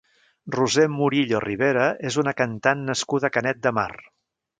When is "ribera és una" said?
1.43-2.33